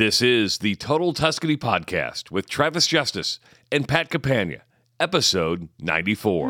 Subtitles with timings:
[0.00, 3.38] This is the Total Tuscany Podcast with Travis Justice
[3.70, 4.62] and Pat Campagna,
[4.98, 6.48] episode 94.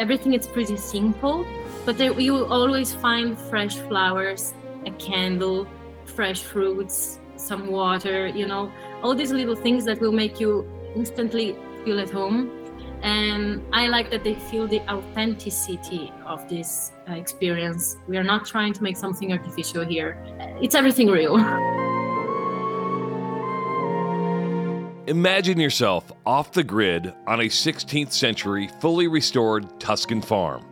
[0.00, 1.46] Everything is pretty simple,
[1.86, 4.52] but there, you will always find fresh flowers,
[4.84, 5.64] a candle,
[6.06, 8.68] fresh fruits, some water, you know,
[9.04, 12.50] all these little things that will make you instantly feel at home.
[13.02, 17.96] And I like that they feel the authenticity of this uh, experience.
[18.06, 20.22] We are not trying to make something artificial here,
[20.60, 21.36] it's everything real.
[25.06, 30.64] Imagine yourself off the grid on a 16th century, fully restored Tuscan farm.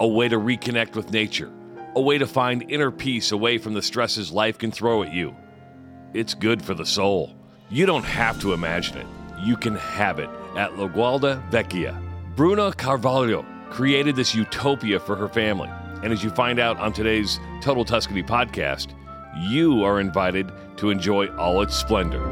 [0.00, 1.52] A way to reconnect with nature,
[1.94, 5.36] a way to find inner peace away from the stresses life can throw at you.
[6.14, 7.34] It's good for the soul.
[7.68, 9.06] You don't have to imagine it,
[9.42, 12.00] you can have it at La Gualda Vecchia.
[12.36, 15.70] Bruna Carvalho created this utopia for her family.
[16.02, 18.94] And as you find out on today's Total Tuscany podcast,
[19.36, 22.22] you are invited to enjoy all its splendor.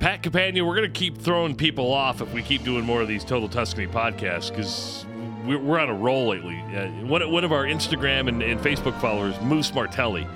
[0.00, 3.08] Pat Campagna, we're going to keep throwing people off if we keep doing more of
[3.08, 5.06] these Total Tuscany podcasts because
[5.44, 6.58] we're, we're on a roll lately.
[6.74, 10.26] Uh, one, one of our Instagram and, and Facebook followers, Moose Martelli,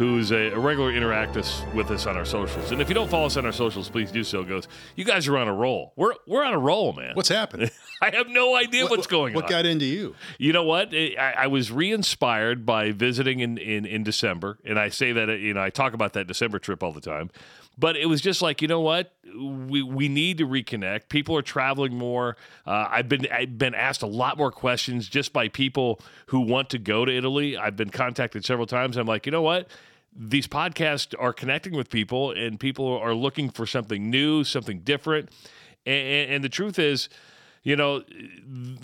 [0.00, 2.72] who's a, a regular interactor with us on our socials.
[2.72, 4.42] And if you don't follow us on our socials, please do so.
[4.42, 5.92] Goes, you guys are on a roll.
[5.94, 7.14] We're we're on a roll, man.
[7.14, 7.68] What's happening?
[8.00, 9.48] I have no idea What- what's going what on.
[9.48, 10.14] What got into you?
[10.38, 10.94] You know what?
[10.94, 15.52] I, I was re-inspired by visiting in, in, in December, and I say that you
[15.52, 17.30] know I talk about that December trip all the time.
[17.80, 21.08] But it was just like you know what we we need to reconnect.
[21.08, 22.36] People are traveling more.
[22.66, 26.70] Uh, I've been I've been asked a lot more questions just by people who want
[26.70, 27.56] to go to Italy.
[27.56, 28.96] I've been contacted several times.
[28.96, 29.68] I'm like, you know what?
[30.14, 35.30] These podcasts are connecting with people, and people are looking for something new, something different.
[35.86, 37.08] And, and the truth is,
[37.62, 38.02] you know,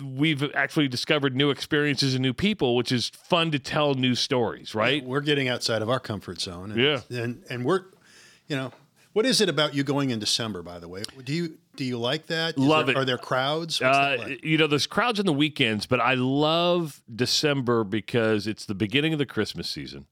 [0.03, 4.73] we've actually discovered new experiences and new people, which is fun to tell new stories,
[4.73, 5.03] right?
[5.03, 6.71] We're getting outside of our comfort zone.
[6.71, 7.01] And, Yeah.
[7.09, 7.85] And and we're,
[8.47, 8.71] you know,
[9.17, 10.61] what is it about you going in December?
[10.61, 12.55] By the way, do you do you like that?
[12.55, 12.99] Is Love there- it.
[12.99, 13.81] Are there crowds?
[13.81, 14.45] What's that Uh, like?
[14.45, 19.13] you know, there's crowds on the weekends, but I love December because it's the beginning
[19.13, 20.05] of the Christmas season.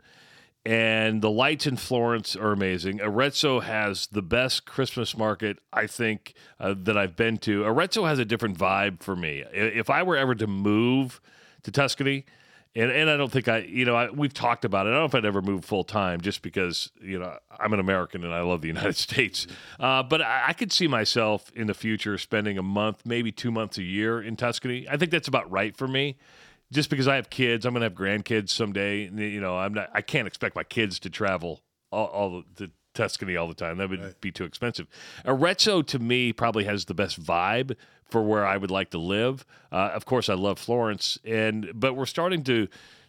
[0.65, 2.99] And the lights in Florence are amazing.
[2.99, 7.63] Arezzo has the best Christmas market, I think, uh, that I've been to.
[7.63, 9.43] Arezzo has a different vibe for me.
[9.53, 11.21] If I were ever to move
[11.61, 12.25] to Tuscany,
[12.75, 14.89] and, and I don't think I, you know, I, we've talked about it.
[14.89, 17.79] I don't know if I'd ever move full time just because, you know, I'm an
[17.79, 19.47] American and I love the United States.
[19.79, 23.51] Uh, but I, I could see myself in the future spending a month, maybe two
[23.51, 24.87] months a year in Tuscany.
[24.89, 26.17] I think that's about right for me.
[26.71, 29.03] Just because I have kids, I'm going to have grandkids someday.
[29.03, 31.61] You know, I'm not, I can't expect my kids to travel
[31.91, 33.77] all, all the Tuscany all the time.
[33.77, 34.87] That would be too expensive.
[35.25, 37.75] Arezzo to me probably has the best vibe
[38.09, 39.45] for where I would like to live.
[39.71, 42.67] Uh, of course, I love Florence, and but we're starting to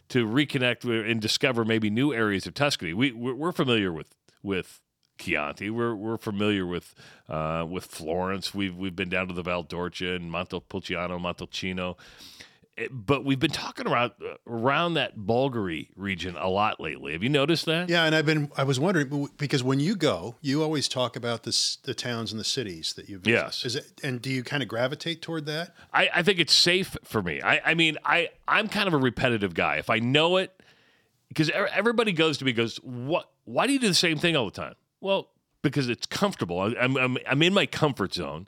[0.09, 2.93] to reconnect and discover maybe new areas of Tuscany.
[2.93, 4.81] We we're, we're familiar with with
[5.17, 5.69] Chianti.
[5.69, 6.95] We're we're familiar with
[7.29, 8.53] uh, with Florence.
[8.53, 11.97] We've we've been down to the Val d'Orcia and Montepulciano, Montalcino.
[12.77, 14.11] Eh, But we've been talking around
[14.45, 17.13] around that Bolgheri region a lot lately.
[17.13, 17.89] Have you noticed that?
[17.89, 21.43] yeah, and I've been I was wondering because when you go, you always talk about
[21.43, 23.31] the the towns and the cities that you visit.
[23.43, 23.65] Yes.
[23.65, 25.75] Is it and do you kind of gravitate toward that?
[25.93, 27.41] I, I think it's safe for me.
[27.41, 29.77] I, I mean, I, I'm kind of a repetitive guy.
[29.77, 30.51] If I know it,
[31.29, 33.29] because everybody goes to me goes, what?
[33.45, 34.75] Why do you do the same thing all the time?
[35.01, 35.29] Well,
[35.61, 36.59] because it's comfortable.
[36.61, 38.47] I'm, I'm, I'm in my comfort zone.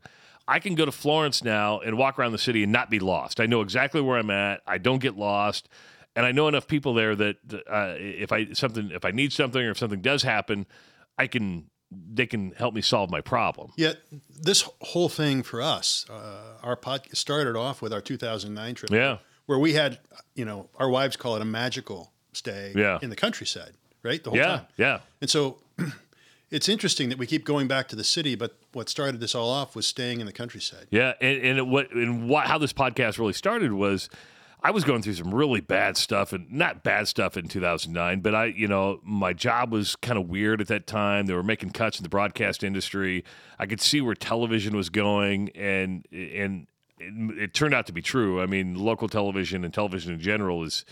[0.50, 3.40] I can go to Florence now and walk around the city and not be lost.
[3.40, 4.62] I know exactly where I'm at.
[4.66, 5.70] I don't get lost,
[6.16, 7.36] and I know enough people there that
[7.70, 10.66] uh, if I something if I need something or if something does happen,
[11.18, 13.72] I can they can help me solve my problem.
[13.78, 13.98] Yet
[14.30, 18.92] this whole thing for us, uh, our podcast started off with our 2009 trip.
[18.92, 19.18] Yeah.
[19.48, 19.98] Where we had,
[20.36, 23.00] you know, our wives call it a magical stay Yeah.
[23.02, 23.74] in the countryside,
[24.04, 24.24] right?
[24.24, 24.66] The whole Yeah, time.
[24.78, 25.00] yeah.
[25.22, 25.58] And so
[26.52, 29.50] it's interesting that we keep going back to the city, but what started this all
[29.50, 30.88] off was staying in the countryside.
[30.90, 34.10] Yeah, and, and it, what and what how this podcast really started was
[34.62, 38.36] I was going through some really bad stuff and not bad stuff in 2009, but
[38.36, 41.28] I, you know, my job was kind of weird at that time.
[41.28, 43.24] They were making cuts in the broadcast industry.
[43.58, 46.68] I could see where television was going and and
[46.98, 48.42] it, it turned out to be true.
[48.42, 50.84] I mean, local television and television in general is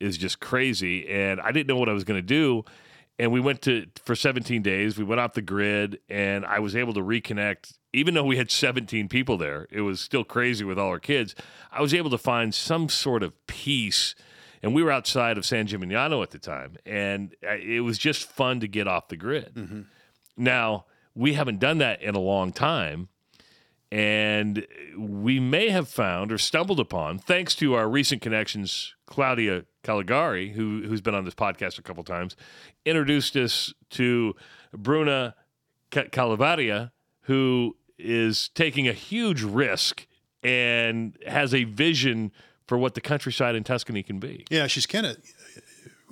[0.00, 2.64] is just crazy and I didn't know what I was going to do
[3.18, 6.74] and we went to for 17 days we went off the grid and i was
[6.74, 10.78] able to reconnect even though we had 17 people there it was still crazy with
[10.78, 11.34] all our kids
[11.70, 14.14] i was able to find some sort of peace
[14.62, 18.30] and we were outside of San Gimignano at the time, and uh, it was just
[18.30, 19.52] fun to get off the grid.
[19.54, 19.80] Mm-hmm.
[20.36, 23.08] Now we haven't done that in a long time,
[23.92, 24.66] and
[24.96, 30.82] we may have found or stumbled upon, thanks to our recent connections, Claudia Caligari, who
[30.82, 32.34] who's been on this podcast a couple times,
[32.86, 34.34] introduced us to
[34.72, 35.34] Bruna
[35.90, 36.90] Ca- Calavaria,
[37.22, 40.06] who is taking a huge risk
[40.42, 42.32] and has a vision
[42.66, 44.46] for what the countryside in Tuscany can be.
[44.50, 45.16] Yeah, she's kind of.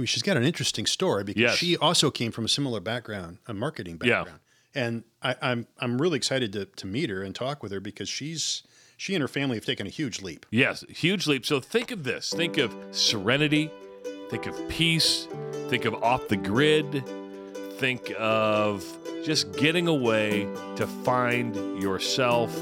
[0.05, 1.57] She's got an interesting story because Yes.
[1.57, 4.29] she also came from a similar background, a marketing background.
[4.29, 4.50] Yeah.
[4.75, 8.09] And I, I'm I'm really excited to to meet her and talk with her because
[8.09, 8.63] she's
[8.97, 10.47] she and her family have taken a huge leap.
[10.51, 11.47] Yes, huge leap.
[11.47, 12.31] So think of this.
[12.31, 13.71] Think of serenity.
[14.29, 15.27] Think of peace.
[15.69, 17.03] Think of off the grid.
[17.79, 18.85] Think of
[19.25, 20.47] just getting away
[20.77, 22.55] to find yourself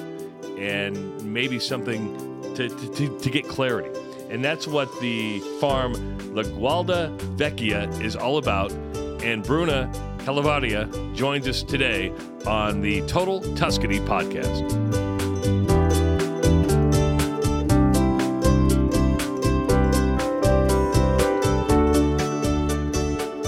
[0.56, 2.16] and maybe something
[2.54, 3.90] to, to, to get clarity.
[4.30, 5.92] And that's what the farm
[6.34, 8.70] La Gualda Vecchia is all about.
[9.22, 12.12] And Bruna Calavaria joins us today
[12.46, 14.68] on the Total Tuscany podcast.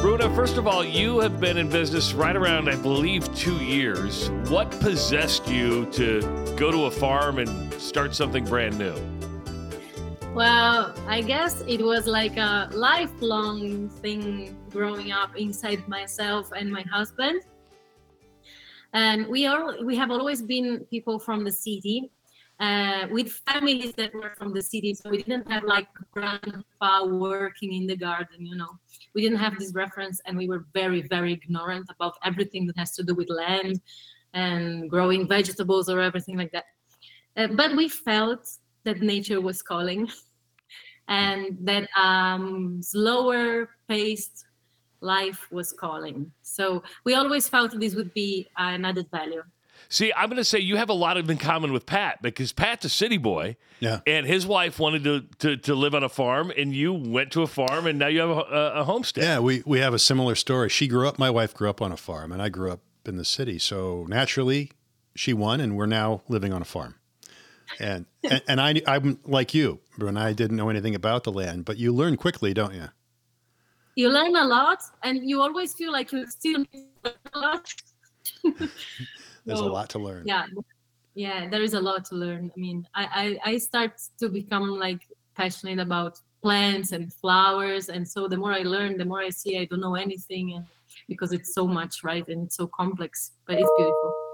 [0.01, 4.31] Bruna, first of all, you have been in business right around, I believe, two years.
[4.49, 6.21] What possessed you to
[6.57, 8.95] go to a farm and start something brand new?
[10.35, 16.83] Well, I guess it was like a lifelong thing growing up inside myself and my
[16.83, 17.43] husband.
[18.93, 22.11] And we are we have always been people from the city,
[22.61, 24.95] uh, with families that were from the city.
[24.95, 28.79] So we didn't have like grandpa working in the garden, you know.
[29.15, 32.95] We didn't have this reference, and we were very, very ignorant about everything that has
[32.97, 33.81] to do with land
[34.35, 36.65] and growing vegetables or everything like that.
[37.37, 38.49] Uh, but we felt
[38.85, 40.11] that nature was calling
[41.09, 44.45] and that um, slower paced
[45.01, 46.33] life was calling.
[46.43, 49.43] So we always felt this would be an added value.
[49.89, 52.53] See, I'm going to say you have a lot of in common with Pat because
[52.53, 54.01] Pat's a city boy, Yeah.
[54.07, 57.43] and his wife wanted to, to, to live on a farm, and you went to
[57.43, 59.25] a farm, and now you have a, a, a homestead.
[59.25, 60.69] Yeah, we, we have a similar story.
[60.69, 63.17] She grew up, my wife grew up on a farm, and I grew up in
[63.17, 63.59] the city.
[63.59, 64.71] So naturally,
[65.17, 66.97] she won, and we're now living on a farm.
[67.81, 71.65] And and, and I I'm like you, and I didn't know anything about the land,
[71.65, 72.89] but you learn quickly, don't you?
[74.01, 76.65] You learn a lot, and you always feel like you still
[77.05, 77.71] a lot.
[79.45, 80.23] There's a lot to learn.
[80.25, 80.47] Yeah,
[81.15, 82.51] yeah, there is a lot to learn.
[82.57, 83.05] I mean, I,
[83.45, 85.03] I I start to become like
[85.37, 89.59] passionate about plants and flowers, and so the more I learn, the more I see
[89.59, 90.65] I don't know anything, and
[91.07, 94.30] because it's so much, right, and it's so complex, but it's beautiful.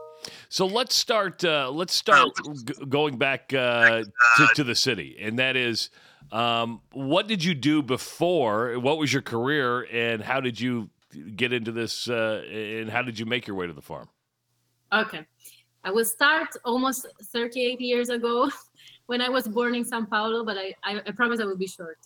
[0.49, 1.45] So let's start.
[1.45, 2.29] Uh, let's start
[2.65, 4.05] g- going back uh,
[4.37, 5.91] to, to the city, and that is,
[6.33, 8.79] um, what did you do before?
[8.79, 10.91] What was your career, and how did you
[11.37, 12.09] get into this?
[12.09, 14.09] Uh, and how did you make your way to the farm?
[14.93, 15.27] Okay.
[15.85, 18.51] I will start almost 38 years ago
[19.07, 21.69] when I was born in Sao Paulo, but I, I, I promise I will be
[21.69, 21.99] short.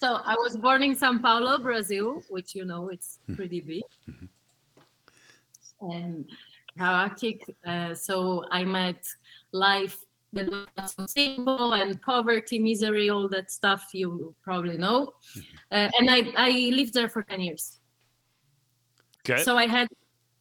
[0.00, 3.82] so I was born in Sao Paulo, Brazil, which you know it's pretty big.
[5.92, 6.28] And
[6.78, 7.44] chaotic.
[7.66, 9.04] Uh, so I met
[9.52, 9.98] life
[10.32, 15.12] that was so simple and poverty, misery, all that stuff you probably know.
[15.70, 17.78] Uh, and I, I lived there for 10 years
[19.28, 19.42] Okay.
[19.42, 19.88] so i had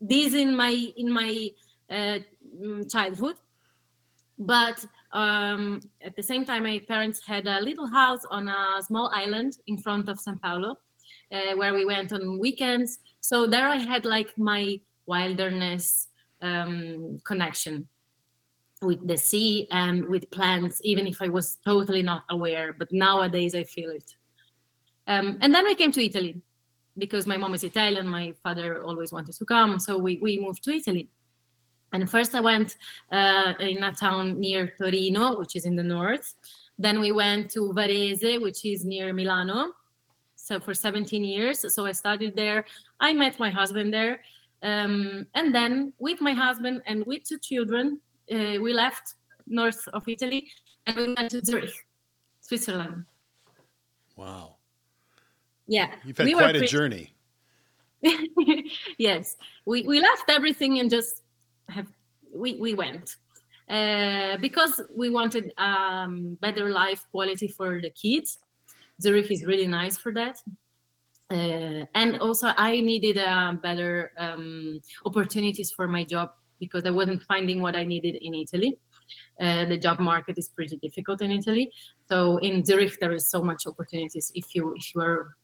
[0.02, 1.50] this in my in my
[1.90, 2.20] uh,
[2.62, 3.36] mm, childhood
[4.40, 4.84] but
[5.14, 9.58] um, at the same time my parents had a little house on a small island
[9.68, 10.76] in front of sao paulo
[11.32, 16.08] uh, where we went on weekends so there i had like my wilderness
[16.42, 17.88] um, connection
[18.82, 23.56] with the sea and with plants even if i was totally not aware but nowadays
[23.56, 24.16] i feel it
[25.08, 26.42] um, and then i came to italy
[26.98, 30.64] because my mom is Italian, my father always wanted to come, so we, we moved
[30.64, 31.10] to Italy.
[31.92, 32.76] And first I went
[33.12, 36.34] uh, in a town near Torino, which is in the north.
[36.78, 39.74] Then we went to Varese, which is near Milano.
[40.36, 42.66] So for 17 years, so I studied there.
[43.00, 44.22] I met my husband there,
[44.64, 48.00] um, and then with my husband and with two children,
[48.32, 49.16] uh, we left
[49.46, 50.50] north of Italy
[50.88, 51.74] and we went to Zurich,
[52.42, 53.06] Switzerland.
[54.16, 54.56] Wow.
[55.68, 57.14] Yeah, You've had we quite a pretty- journey.
[58.98, 61.22] yes, we, we left everything and just
[61.70, 61.88] have
[62.36, 63.16] we, we went
[63.70, 68.40] uh, because we wanted um, better life quality for the kids.
[69.02, 70.38] Zurich is really nice for that.
[71.32, 77.24] Uh, and also, I needed uh, better um, opportunities for my job because I wasn't
[77.24, 78.80] finding what I needed in Italy.
[79.40, 81.72] Uh, the job market is pretty difficult in Italy.
[82.10, 85.36] So in Zurich, there is so much opportunities if you if you are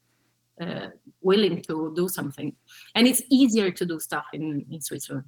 [0.62, 0.88] uh,
[1.22, 2.56] willing to do something,
[2.96, 5.26] and it's easier to do stuff in in Switzerland.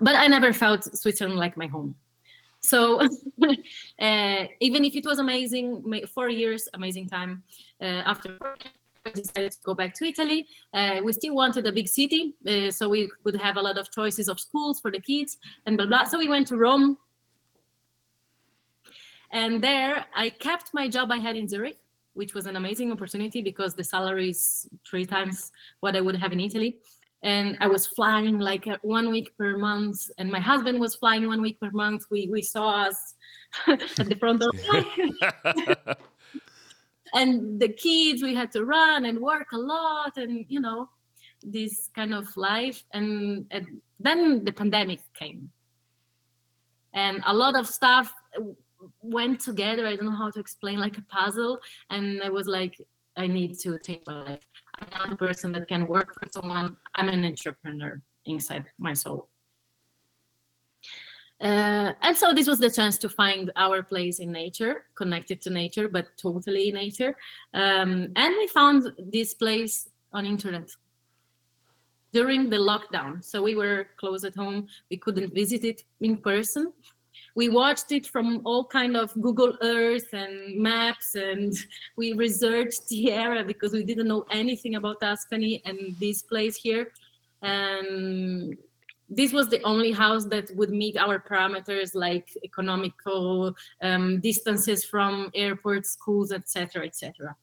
[0.00, 1.94] But I never felt Switzerland like my home.
[2.62, 7.42] So uh, even if it was amazing, four years, amazing time.
[7.80, 8.38] Uh, after
[9.04, 10.46] I decided to go back to Italy.
[10.72, 13.90] Uh, we still wanted a big city, uh, so we would have a lot of
[13.90, 16.04] choices of schools for the kids and blah blah.
[16.04, 16.96] So we went to Rome,
[19.32, 21.78] and there I kept my job I had in Zurich,
[22.14, 25.50] which was an amazing opportunity because the salary is three times
[25.80, 26.78] what I would have in Italy
[27.22, 31.26] and I was flying like uh, one week per month, and my husband was flying
[31.26, 32.06] one week per month.
[32.10, 33.14] We we saw us
[33.66, 34.50] at the front door,
[37.14, 38.22] and the kids.
[38.22, 40.88] We had to run and work a lot, and you know,
[41.42, 42.84] this kind of life.
[42.92, 45.50] And, and then the pandemic came,
[46.92, 48.12] and a lot of stuff
[49.00, 49.86] went together.
[49.86, 51.60] I don't know how to explain, like a puzzle.
[51.90, 52.76] And I was like,
[53.16, 54.40] I need to take my life.
[54.82, 56.76] I'm not a person that can work for someone.
[56.94, 59.28] I'm an entrepreneur inside my soul.
[61.40, 65.50] Uh, and so this was the chance to find our place in nature, connected to
[65.50, 67.16] nature, but totally in nature.
[67.52, 70.70] Um, and we found this place on internet
[72.12, 73.24] during the lockdown.
[73.24, 74.68] So we were close at home.
[74.90, 76.72] We couldn't visit it in person
[77.34, 81.54] we watched it from all kind of google earth and maps and
[81.96, 86.92] we researched the area because we didn't know anything about tuscany and this place here.
[87.42, 88.56] And
[89.08, 95.30] this was the only house that would meet our parameters like economical um, distances from
[95.34, 97.36] airports schools etc etc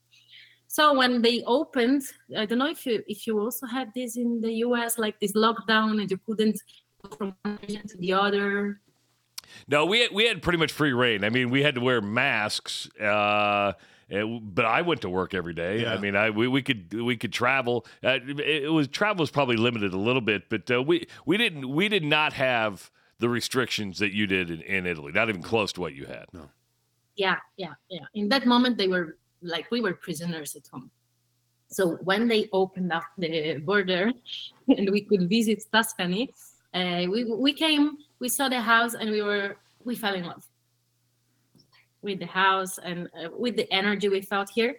[0.68, 2.02] so when they opened
[2.38, 5.34] i don't know if you if you also had this in the us like this
[5.34, 6.60] lockdown and you couldn't
[7.04, 8.80] go from one region to the other
[9.68, 11.24] no, we had, we had pretty much free reign.
[11.24, 12.90] I mean, we had to wear masks.
[12.98, 13.74] Uh,
[14.10, 15.84] it, but I went to work every day.
[15.84, 15.94] Yeah.
[15.94, 17.86] I mean, I we, we could we could travel.
[18.04, 21.38] Uh, it, it, was travel was probably limited a little bit, but uh, we we
[21.38, 22.90] didn't we did not have
[23.20, 25.12] the restrictions that you did in, in Italy.
[25.12, 26.26] Not even close to what you had.
[26.34, 26.50] No.
[27.16, 28.06] Yeah, yeah, yeah.
[28.16, 30.90] In that moment, they were like we were prisoners at home.
[31.68, 34.12] So when they opened up the border
[34.68, 36.32] and we could visit Tuscany,
[36.74, 40.46] uh, we we came we saw the house and we were we fell in love
[42.02, 44.76] with the house and uh, with the energy we felt here.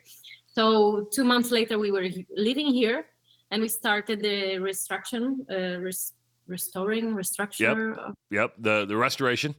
[0.46, 2.06] So two months later we were
[2.36, 3.06] living here
[3.50, 6.12] and we started the restruction uh, res-
[6.46, 8.14] restoring restructure yep.
[8.30, 9.54] yep the the restoration.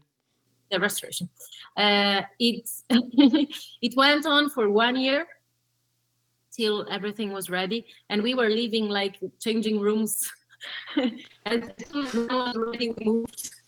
[0.69, 1.29] The restoration.
[1.75, 2.69] Uh, it
[3.81, 5.27] it went on for one year
[6.55, 10.31] till everything was ready and we were living like changing rooms.
[11.45, 11.73] And
[12.29, 13.60] already moved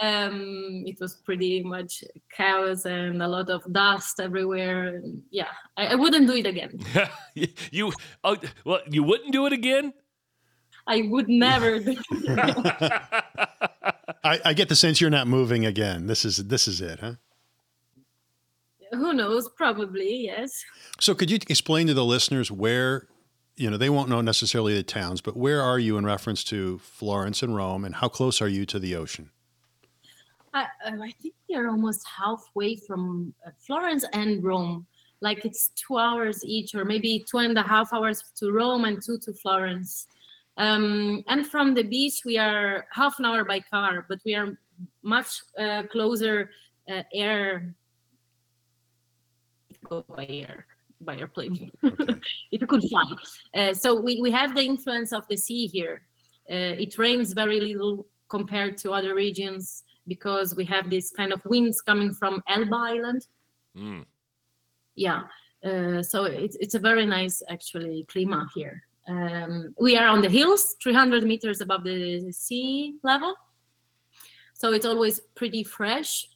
[0.00, 5.02] um, it was pretty much chaos and a lot of dust everywhere.
[5.30, 6.78] Yeah, I, I wouldn't do it again.
[7.72, 9.92] you, oh, well, you wouldn't do it again.
[10.86, 11.80] I would never.
[11.80, 11.96] do
[14.24, 16.06] I, I get the sense you're not moving again.
[16.06, 17.14] This is this is it, huh?
[18.92, 19.48] Who knows?
[19.50, 20.64] Probably yes.
[20.98, 23.06] So, could you explain to the listeners where
[23.56, 26.78] you know they won't know necessarily the towns, but where are you in reference to
[26.78, 29.30] Florence and Rome, and how close are you to the ocean?
[30.54, 34.86] I, I think we are almost halfway from uh, Florence and Rome.
[35.20, 39.02] Like it's two hours each, or maybe two and a half hours to Rome and
[39.02, 40.06] two to Florence.
[40.56, 44.58] Um, and from the beach, we are half an hour by car, but we are
[45.02, 46.50] much uh, closer
[46.88, 47.74] uh, air.
[49.88, 50.66] Go by air,
[51.00, 51.70] by airplane.
[51.84, 52.14] Okay.
[52.52, 53.04] if you could fly.
[53.54, 56.02] Uh, so we, we have the influence of the sea here.
[56.50, 61.40] Uh, it rains very little compared to other regions because we have this kind of
[61.44, 63.26] winds coming from Elba Island.
[63.76, 64.04] Mm.
[64.96, 65.22] Yeah,
[65.64, 68.82] uh, so it's it's a very nice actually climate here.
[69.08, 73.34] Um, we are on the hills, 300 meters above the sea level,
[74.54, 76.28] so it's always pretty fresh.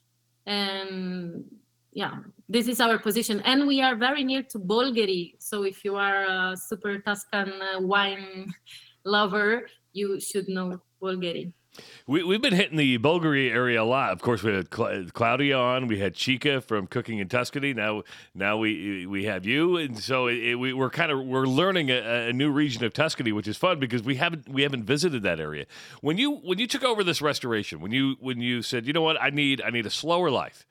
[0.45, 1.45] And
[1.91, 5.35] yeah, this is our position, and we are very near to Bolgheri.
[5.39, 8.53] So if you are a super Tuscan uh, wine
[9.05, 11.53] lover, you should know Bolgheri.
[12.05, 14.11] We, we've been hitting the Bolgheri area a lot.
[14.11, 15.87] Of course, we had Claudia on.
[15.87, 17.73] We had Chica from Cooking in Tuscany.
[17.73, 18.03] Now,
[18.35, 21.89] now we we have you, and so it, it, we, are kind of we're learning
[21.89, 25.23] a, a, new region of Tuscany, which is fun because we haven't we haven't visited
[25.23, 25.65] that area.
[26.01, 29.01] When you when you took over this restoration, when you when you said, you know
[29.01, 30.65] what, I need I need a slower life.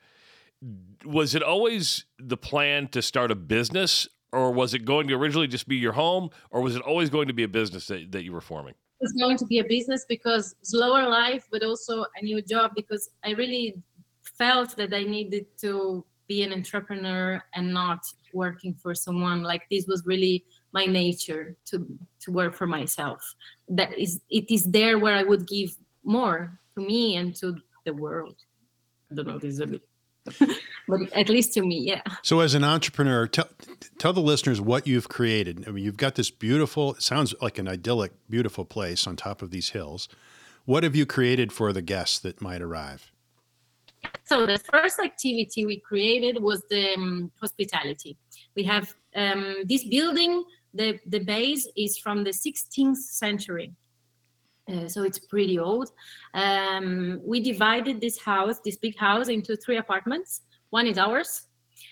[1.03, 5.47] Was it always the plan to start a business, or was it going to originally
[5.47, 8.23] just be your home, or was it always going to be a business that, that
[8.23, 8.75] you were forming?
[9.03, 13.09] Was going to be a business because slower life, but also a new job because
[13.23, 13.75] I really
[14.37, 18.01] felt that I needed to be an entrepreneur and not
[18.33, 19.43] working for someone.
[19.43, 21.75] Like this was really my nature to
[22.21, 23.21] to work for myself.
[23.67, 25.71] That is, it is there where I would give
[26.03, 28.37] more to me and to the world.
[29.11, 29.37] I don't know.
[29.37, 29.83] This is a bit
[30.87, 32.01] but at least to me, yeah.
[32.21, 33.49] So, as an entrepreneur, tell
[33.97, 35.65] tell the listeners what you've created.
[35.67, 36.95] I mean, you've got this beautiful.
[36.95, 40.07] It sounds like an idyllic, beautiful place on top of these hills.
[40.65, 43.11] What have you created for the guests that might arrive?
[44.25, 48.17] So the first activity we created was the um, hospitality.
[48.55, 50.43] We have um, this building.
[50.73, 53.73] The the base is from the 16th century.
[54.71, 55.91] Uh, so it's pretty old.
[56.33, 60.41] Um, we divided this house, this big house, into three apartments.
[60.69, 61.47] One is ours,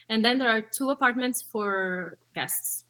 [0.10, 2.86] and then there are two apartments for guests.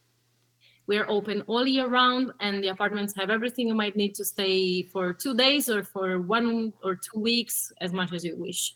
[0.88, 4.26] We are open all year round, and the apartments have everything you might need to
[4.26, 8.76] stay for two days or for one or two weeks, as much as you wish.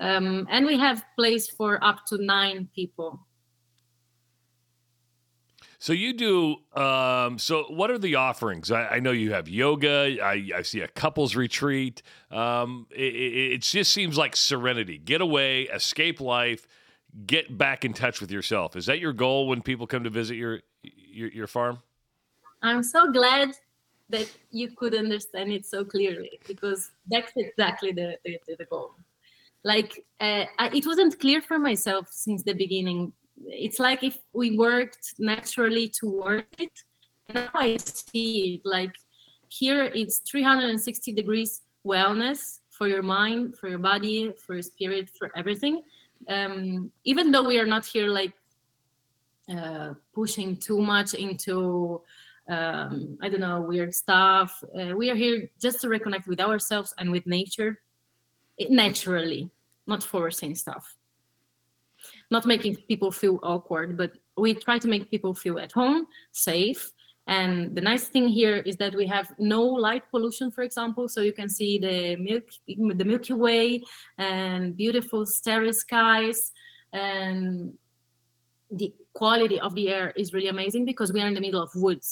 [0.00, 3.23] Um, and we have place for up to nine people.
[5.78, 6.56] So you do.
[6.80, 8.70] Um, so what are the offerings?
[8.70, 10.18] I, I know you have yoga.
[10.22, 12.02] I, I, see a couples retreat.
[12.30, 14.98] Um, it, it, it, just seems like serenity.
[14.98, 16.66] Get away, escape life,
[17.26, 18.76] get back in touch with yourself.
[18.76, 21.80] Is that your goal when people come to visit your your, your farm?
[22.62, 23.50] I'm so glad
[24.10, 28.92] that you could understand it so clearly because that's exactly the the, the goal.
[29.64, 33.12] Like uh, I, it wasn't clear for myself since the beginning
[33.46, 36.72] it's like if we worked naturally toward it.
[37.32, 38.94] Now I see it like
[39.48, 45.30] here it's 360 degrees wellness for your mind, for your body, for your spirit, for
[45.36, 45.82] everything.
[46.28, 48.32] Um, even though we are not here like
[49.48, 52.00] uh, pushing too much into
[52.48, 54.62] um, I don't know weird stuff.
[54.78, 57.80] Uh, we are here just to reconnect with ourselves and with nature,
[58.68, 59.50] naturally,
[59.86, 60.94] not forcing stuff
[62.34, 64.10] not making people feel awkward, but
[64.44, 66.00] we try to make people feel at home,
[66.32, 66.82] safe.
[67.38, 71.18] And the nice thing here is that we have no light pollution, for example, so
[71.28, 72.46] you can see the milk,
[73.00, 73.64] the Milky Way,
[74.18, 76.40] and beautiful starry skies,
[76.92, 77.72] and
[78.80, 81.70] the quality of the air is really amazing because we are in the middle of
[81.86, 82.08] woods.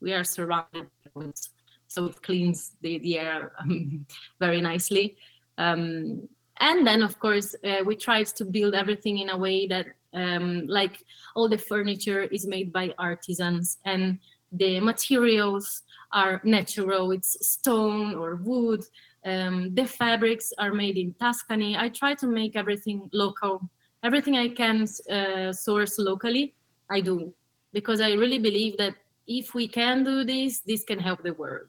[0.00, 1.50] We are surrounded by woods,
[1.86, 4.06] so it cleans the, the air um,
[4.44, 5.16] very nicely.
[5.58, 6.28] Um,
[6.60, 10.66] and then of course uh, we tried to build everything in a way that um,
[10.66, 14.18] like all the furniture is made by artisans and
[14.52, 17.10] the materials are natural.
[17.10, 18.84] It's stone or wood.
[19.24, 21.76] Um, the fabrics are made in tuscany.
[21.76, 23.68] I try to make everything local.
[24.04, 26.54] Everything i can uh, source locally
[26.90, 27.32] i do.
[27.72, 28.94] Because i really believe that
[29.26, 31.68] if we can do this this can help the world.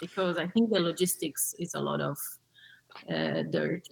[0.00, 2.16] Because i think the logistics is a lot of
[3.10, 3.88] uh, dirt.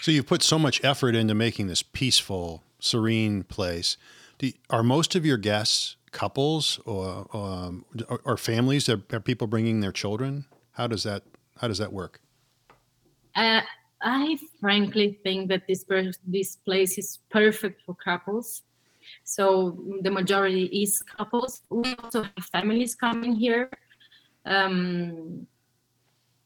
[0.00, 3.98] So you've put so much effort into making this peaceful, serene place.
[4.40, 7.84] You, are most of your guests couples or, um,
[8.24, 8.88] or, families?
[8.88, 10.46] Are, are, people bringing their children?
[10.72, 11.24] How does that
[11.58, 12.20] How does that work?
[13.36, 13.60] Uh,
[14.00, 18.62] I frankly think that this per- this place is perfect for couples.
[19.24, 21.62] So the majority is couples.
[21.68, 23.68] We also have families coming here.
[24.46, 25.46] Um,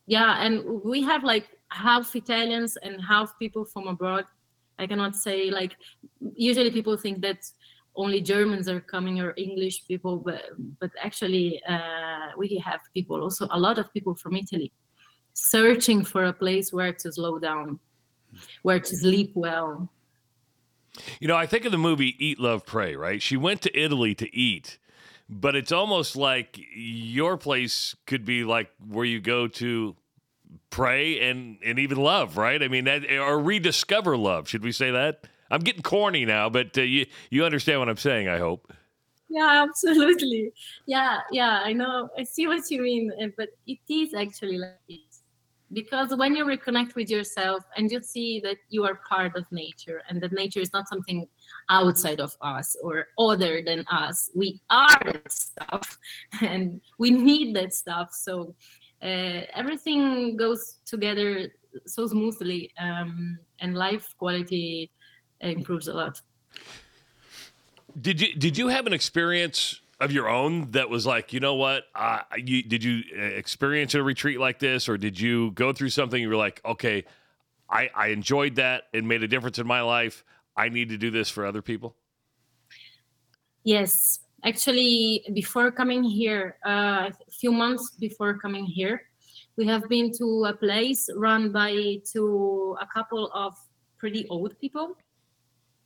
[0.07, 4.25] yeah, and we have like half Italians and half people from abroad.
[4.79, 5.77] I cannot say like
[6.35, 7.39] usually people think that
[7.97, 10.43] only Germans are coming or English people, but
[10.81, 14.73] but actually uh, we have people also a lot of people from Italy
[15.35, 17.79] searching for a place where to slow down,
[18.63, 19.91] where to sleep well.
[21.19, 22.95] You know, I think of the movie Eat, Love, Pray.
[22.97, 23.21] Right?
[23.21, 24.79] She went to Italy to eat,
[25.29, 29.97] but it's almost like your place could be like where you go to
[30.71, 32.63] pray and and even love, right?
[32.63, 34.49] I mean, that or rediscover love.
[34.49, 35.27] Should we say that?
[35.51, 38.29] I'm getting corny now, but uh, you you understand what I'm saying.
[38.29, 38.73] I hope.
[39.29, 40.53] Yeah, absolutely.
[40.87, 41.61] Yeah, yeah.
[41.65, 42.09] I know.
[42.19, 45.15] I see what you mean, eh, but it is actually like this
[45.75, 50.03] because when you reconnect with yourself and you see that you are part of nature
[50.09, 51.27] and that nature is not something
[51.69, 55.99] outside of us or other than us we are that stuff
[56.41, 58.55] and we need that stuff so
[59.05, 61.49] uh, everything goes together
[61.87, 64.91] so smoothly um, and life quality
[65.41, 66.21] improves a lot.
[68.01, 71.55] Did you did you have an experience of your own that was like you know
[71.55, 71.85] what?
[71.95, 75.91] Uh, you did you uh, experience a retreat like this or did you go through
[75.91, 77.05] something you were like okay
[77.69, 80.25] I, I enjoyed that and made a difference in my life.
[80.57, 81.97] I need to do this for other people?
[83.65, 89.03] Yes Actually, before coming here, uh, a few months before coming here,
[89.57, 93.57] we have been to a place run by to a couple of
[93.97, 94.97] pretty old people.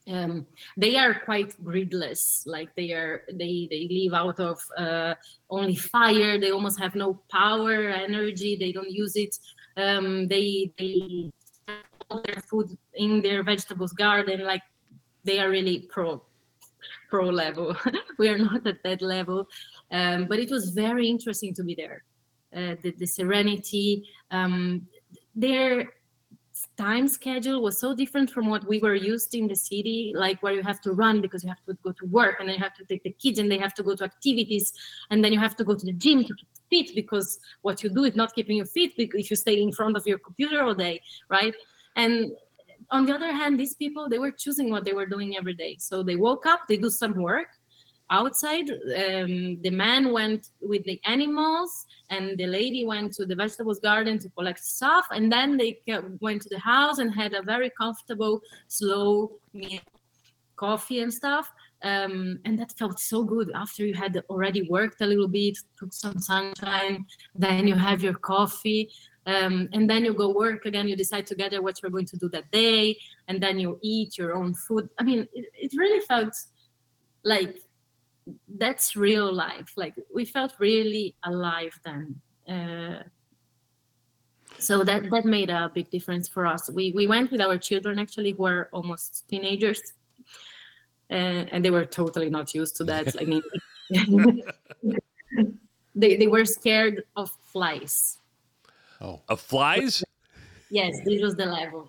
[0.08, 5.14] Um, they are quite gridless, like they are they they live out of uh,
[5.50, 6.38] only fire.
[6.40, 8.56] They almost have no power, energy.
[8.56, 9.38] They don't use it.
[9.76, 11.30] Um, they they
[12.24, 14.44] their food in their vegetables garden.
[14.44, 14.62] Like
[15.24, 16.22] they are really pro
[17.08, 17.76] pro level.
[18.18, 19.48] we are not at that level,
[19.90, 22.04] um, but it was very interesting to be there
[22.54, 24.04] uh, the, the serenity.
[24.30, 24.86] Um,
[25.34, 25.92] their
[26.76, 30.52] time schedule was so different from what we were used in the city, like where
[30.52, 32.74] you have to run because you have to go to work and then you have
[32.74, 34.72] to take the kids and they have to go to activities
[35.10, 37.88] and then you have to go to the gym to keep fit because what you
[37.90, 40.74] do is not keeping you fit if you stay in front of your computer all
[40.74, 41.54] day, right?
[41.96, 42.32] And
[42.90, 45.76] on the other hand, these people they were choosing what they were doing every day.
[45.78, 47.48] So they woke up, they do some work,
[48.10, 48.70] outside.
[48.70, 54.18] Um, the man went with the animals, and the lady went to the vegetables garden
[54.20, 55.06] to collect stuff.
[55.10, 55.80] And then they
[56.20, 59.80] went to the house and had a very comfortable, slow meal,
[60.56, 61.50] coffee and stuff.
[61.82, 65.92] Um, and that felt so good after you had already worked a little bit, took
[65.92, 68.90] some sunshine, then you have your coffee.
[69.28, 72.30] Um, and then you go work again you decide together what you're going to do
[72.30, 72.96] that day
[73.28, 74.88] and then you eat your own food.
[74.98, 76.34] I mean it, it really felt
[77.24, 77.58] like
[78.56, 79.74] that's real life.
[79.76, 82.22] Like we felt really alive then.
[82.48, 83.02] Uh,
[84.58, 86.70] so that that made a big difference for us.
[86.70, 89.82] We we went with our children actually who are almost teenagers
[91.10, 93.14] uh, and they were totally not used to that.
[93.20, 93.42] I mean
[95.94, 98.17] they, they were scared of flies
[99.00, 100.04] oh of flies
[100.70, 101.88] yes this was the level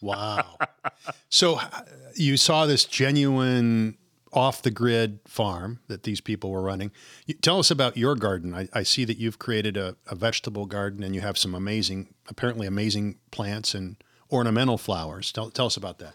[0.00, 0.56] wow
[1.28, 1.82] so uh,
[2.14, 3.96] you saw this genuine
[4.36, 6.92] off the grid farm that these people were running.
[7.24, 8.54] You, tell us about your garden.
[8.54, 12.14] I, I see that you've created a, a, vegetable garden and you have some amazing,
[12.28, 13.96] apparently amazing plants and
[14.30, 15.32] ornamental flowers.
[15.32, 16.14] Tell, tell us about that.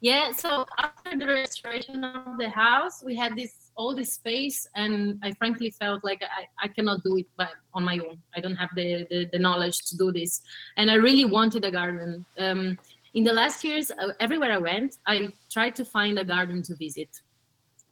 [0.00, 5.18] Yeah, so after the restoration of the house, we had this all this space, and
[5.22, 8.18] I frankly felt like I, I cannot do it by, on my own.
[8.36, 10.42] I don't have the, the, the knowledge to do this,
[10.76, 12.24] and I really wanted a garden.
[12.38, 12.78] Um,
[13.14, 16.74] in the last years, uh, everywhere I went, I tried to find a garden to
[16.76, 17.20] visit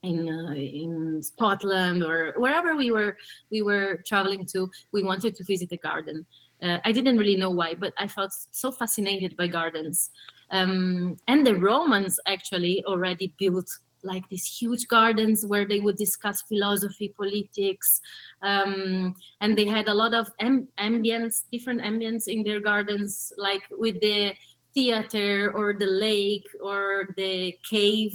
[0.03, 3.17] in uh, in Scotland or wherever we were
[3.51, 4.71] we were traveling to.
[4.93, 6.27] We wanted to visit a garden.
[6.63, 10.11] Uh, I didn't really know why, but I felt so fascinated by gardens.
[10.51, 13.71] Um, and the Romans actually already built
[14.03, 18.01] like these huge gardens where they would discuss philosophy, politics,
[18.43, 23.63] um, and they had a lot of amb- ambience, different ambience in their gardens, like
[23.71, 24.33] with the
[24.75, 28.13] theater or the lake or the cave.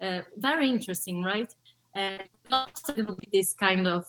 [0.00, 1.52] Uh, very interesting, right?
[1.94, 2.22] And
[3.32, 4.04] this kind of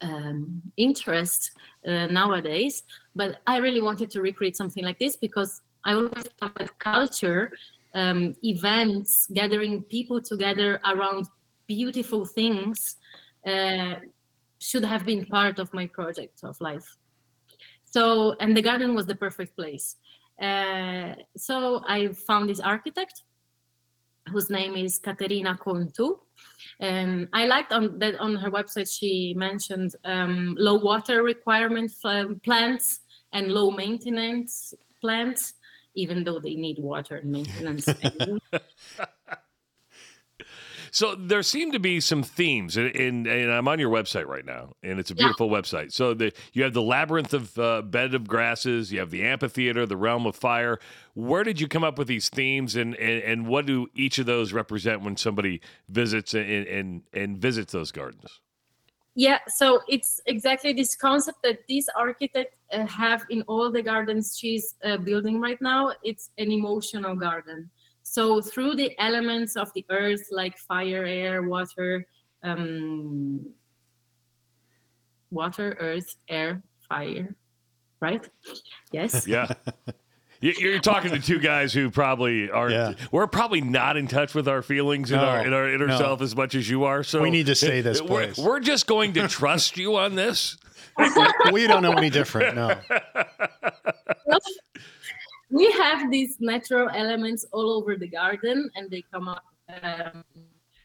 [0.00, 1.52] um, interest
[1.86, 2.82] uh, nowadays,
[3.14, 7.52] but I really wanted to recreate something like this because I always thought culture,
[7.94, 11.26] um, events, gathering people together around
[11.66, 12.96] beautiful things
[13.46, 13.94] uh,
[14.58, 16.96] should have been part of my project of life.
[17.84, 19.96] So, and the garden was the perfect place.
[20.40, 23.22] Uh, so I found this architect
[24.30, 26.18] whose name is Caterina Contu.
[26.80, 31.92] And I liked on that on her website she mentioned um, low water requirement
[32.42, 33.00] plants
[33.32, 35.54] and low maintenance plants,
[35.94, 37.88] even though they need water and maintenance.
[40.94, 45.00] So there seem to be some themes, and, I'm on your website right now, and
[45.00, 45.58] it's a beautiful yeah.
[45.58, 45.92] website.
[45.92, 49.86] So the, you have the labyrinth of uh, bed of grasses, you have the amphitheater,
[49.86, 50.78] the realm of fire.
[51.14, 54.26] Where did you come up with these themes, and, and, and what do each of
[54.26, 58.38] those represent when somebody visits and, and, and visits those gardens?
[59.16, 64.36] Yeah, so it's exactly this concept that this architect uh, have in all the gardens
[64.36, 65.92] she's uh, building right now.
[66.02, 67.70] It's an emotional garden.
[68.02, 72.06] So through the elements of the earth, like fire, air, water,
[72.42, 73.46] um,
[75.30, 77.34] water, earth, air, fire,
[78.00, 78.28] right?
[78.92, 79.26] Yes.
[79.28, 79.52] Yeah.
[80.44, 82.70] You're talking to two guys who probably are.
[82.70, 82.92] Yeah.
[83.10, 85.96] We're probably not in touch with our feelings in no, our in our inner no.
[85.96, 87.02] self as much as you are.
[87.02, 88.36] So we need to stay this we're, place.
[88.38, 90.58] We're just going to trust you on this.
[91.52, 92.56] we don't know any different.
[92.56, 92.78] No
[95.50, 99.44] we have these natural elements all over the garden and they come up
[99.82, 100.24] um,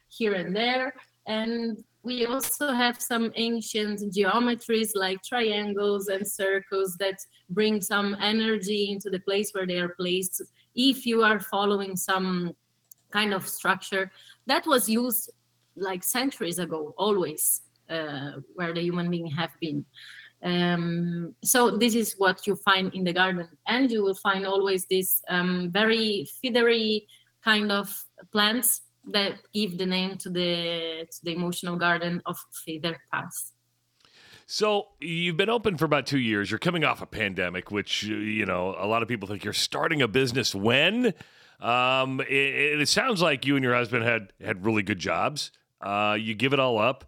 [0.07, 0.93] here and there
[1.27, 8.89] and we also have some ancient geometries like triangles and circles that bring some energy
[8.91, 10.41] into the place where they are placed.
[10.75, 12.55] If you are following some
[13.11, 14.11] kind of structure
[14.45, 15.31] that was used
[15.75, 19.85] like centuries ago, always uh, where the human being have been.
[20.41, 24.85] Um, so this is what you find in the garden, and you will find always
[24.85, 27.07] this um, very feathery
[27.43, 27.93] kind of
[28.31, 28.81] plants
[29.11, 33.53] that give the name to the to the emotional garden of feather paths.
[34.51, 36.49] So you've been open for about two years.
[36.49, 40.01] You're coming off a pandemic, which you know a lot of people think you're starting
[40.01, 41.13] a business when.
[41.59, 45.51] Um, it, it sounds like you and your husband had had really good jobs.
[45.81, 47.05] Uh, you give it all up.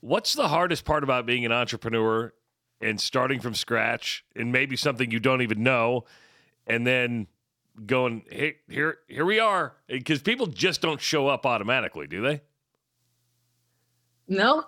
[0.00, 2.32] What's the hardest part about being an entrepreneur
[2.80, 6.04] and starting from scratch and maybe something you don't even know,
[6.66, 7.26] and then
[7.84, 9.76] going hey, here here we are.
[9.88, 12.40] Because people just don't show up automatically, do they?
[14.28, 14.64] No,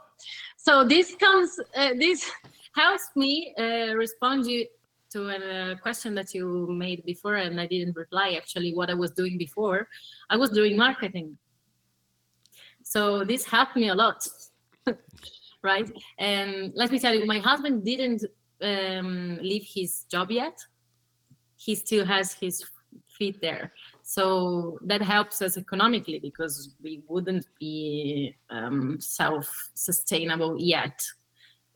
[0.56, 2.30] so this comes uh, this
[2.74, 4.66] helps me uh, respond you
[5.10, 9.10] to a question that you made before and i didn't reply actually what i was
[9.12, 9.88] doing before.
[10.28, 11.38] I was doing marketing.
[12.82, 14.28] So this helped me a lot
[15.62, 15.90] right?
[16.18, 18.24] And let me tell you my husband didn't
[18.62, 20.58] um, leave his job yet.
[21.56, 22.64] He still has his
[23.18, 23.72] feet there
[24.08, 31.02] so that helps us economically because we wouldn't be um, self-sustainable yet.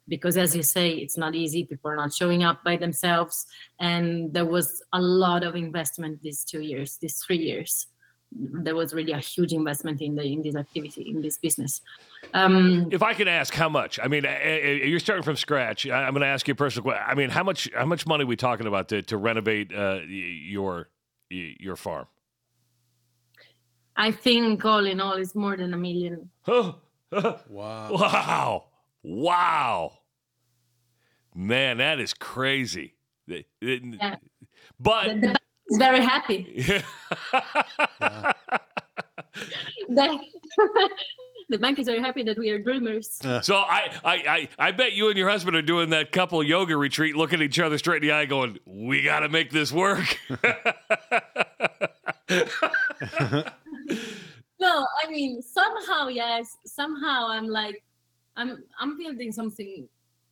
[0.08, 1.66] Because as you say, it's not easy.
[1.66, 3.44] People are not showing up by themselves,
[3.80, 7.86] and there was a lot of investment these two years, these three years.
[8.32, 11.82] There was really a huge investment in the in this activity, in this business.
[12.32, 14.00] Um, if I could ask, how much?
[14.02, 15.86] I mean, you're starting from scratch.
[15.86, 17.04] I'm going to ask you a personal question.
[17.06, 17.68] I mean, how much?
[17.74, 20.88] How much money are we talking about to to renovate uh, your
[21.32, 22.06] your farm?
[23.96, 26.30] I think all in all, it's more than a million.
[26.46, 26.76] wow.
[27.48, 28.64] Wow.
[29.02, 29.92] Wow.
[31.34, 32.94] Man, that is crazy.
[33.26, 34.16] Yeah.
[34.78, 35.36] But the, the
[35.68, 36.44] is very happy.
[39.88, 40.18] the,
[41.52, 43.18] the bank is very happy that we are dreamers.
[43.42, 46.76] So I, I, I, I bet you and your husband are doing that couple yoga
[46.76, 49.70] retreat, looking at each other straight in the eye, going, "We got to make this
[49.70, 50.18] work."
[54.58, 56.56] no, I mean somehow yes.
[56.64, 57.82] Somehow I'm like
[58.36, 59.88] I'm I'm building something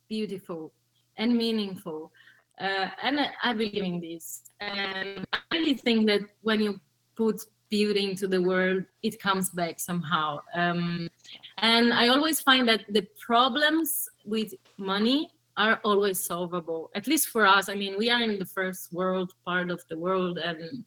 [0.09, 0.73] beautiful
[1.17, 2.11] and meaningful.
[2.59, 4.41] Uh, and I, I believe in this.
[4.59, 6.79] And I really think that when you
[7.15, 10.39] put beauty into the world, it comes back somehow.
[10.53, 11.09] Um,
[11.57, 17.47] and I always find that the problems with money are always solvable, at least for
[17.47, 17.69] us.
[17.69, 20.83] I mean, we are in the first world part of the world, and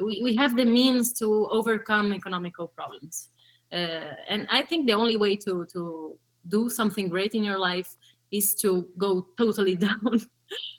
[0.00, 3.30] we, we have the means to overcome economical problems.
[3.72, 6.18] Uh, and I think the only way to, to
[6.48, 7.96] do something great in your life
[8.30, 10.20] is to go totally down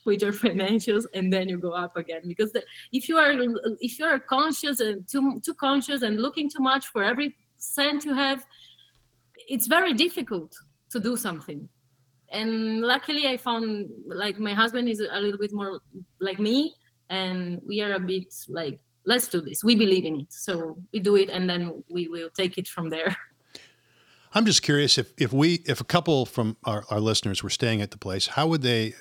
[0.08, 3.32] with your financials and then you go up again because the, if you are
[3.80, 8.06] if you are conscious and too too conscious and looking too much for every cent
[8.06, 8.44] you have
[9.48, 10.56] it's very difficult
[10.90, 11.70] to do something
[12.32, 15.80] and luckily i found like my husband is a little bit more
[16.20, 16.74] like me
[17.10, 19.64] and we are a bit like let's do this.
[19.64, 20.32] We believe in it.
[20.32, 23.16] So we do it and then we will take it from there.
[24.38, 27.82] I'm just curious if, if we if a couple from our, our listeners were staying
[27.82, 28.94] at the place, how would they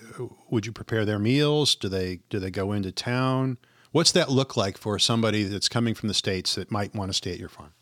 [0.49, 1.75] would you prepare their meals?
[1.75, 3.59] Do they do they go into town?
[3.93, 7.13] What's that look like for somebody that's coming from the states that might want to
[7.13, 7.75] stay at your farm?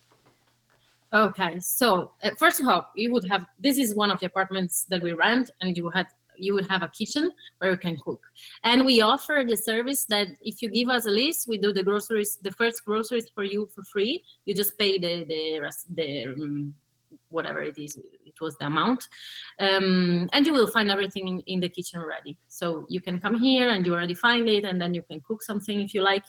[1.12, 4.84] Okay, so uh, first of all, you would have this is one of the apartments
[4.88, 8.22] that we rent, and you had you would have a kitchen where you can cook.
[8.64, 11.84] And we offer the service that if you give us a list, we do the
[11.84, 14.24] groceries, the first groceries for you for free.
[14.44, 16.74] You just pay the the rest, the um,
[17.34, 19.08] whatever it is, it was the amount,
[19.58, 22.38] um, and you will find everything in, in the kitchen ready.
[22.48, 25.42] So you can come here and you already find it, and then you can cook
[25.42, 26.24] something if you like.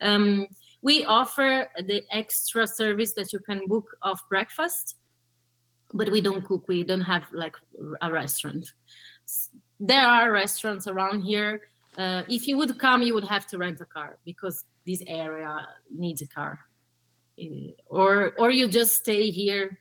[0.00, 0.46] Um,
[0.82, 4.96] we offer the extra service that you can book off breakfast
[5.92, 7.56] but we don't cook we don't have like
[8.00, 8.64] a restaurant
[9.80, 11.62] there are restaurants around here.
[11.96, 15.66] Uh, if you would come, you would have to rent a car because this area
[15.90, 16.60] needs a car,
[17.40, 19.78] uh, or or you just stay here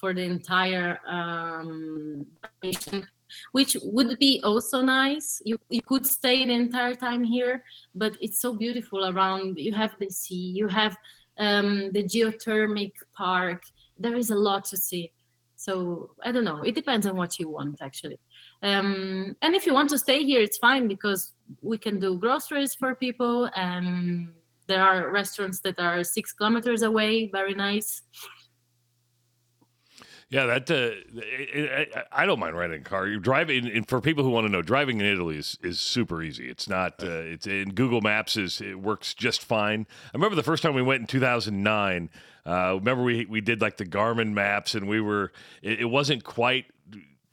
[0.00, 2.26] for the entire um,
[3.52, 5.40] which would be also nice.
[5.44, 7.62] You you could stay the entire time here,
[7.94, 9.58] but it's so beautiful around.
[9.58, 10.96] You have the sea, you have
[11.38, 13.62] um, the geothermic park.
[13.98, 15.12] There is a lot to see.
[15.56, 16.62] So I don't know.
[16.62, 18.18] It depends on what you want, actually.
[18.62, 22.74] Um, and if you want to stay here, it's fine because we can do groceries
[22.74, 23.50] for people.
[23.54, 24.32] And
[24.68, 27.28] there are restaurants that are six kilometers away.
[27.28, 28.02] Very nice.
[30.30, 33.06] Yeah, that uh, I don't mind renting a car.
[33.08, 36.22] You driving, and for people who want to know, driving in Italy is, is super
[36.22, 36.48] easy.
[36.48, 37.02] It's not.
[37.02, 39.86] Uh, it's in Google Maps is it works just fine.
[40.06, 42.10] I remember the first time we went in 2009.
[42.46, 46.22] Uh, remember we we did like the Garmin maps, and we were it, it wasn't
[46.22, 46.66] quite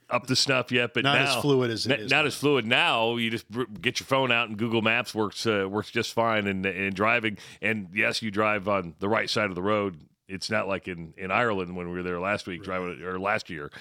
[0.09, 2.27] up to snuff yet, but Not now, as fluid as it n- is not now.
[2.27, 3.15] as fluid now.
[3.17, 6.47] You just br- get your phone out and Google Maps works uh, works just fine
[6.47, 7.37] in in driving.
[7.61, 9.99] And yes, you drive on the right side of the road.
[10.27, 13.49] It's not like in, in Ireland when we were there last week driving or last
[13.49, 13.71] year.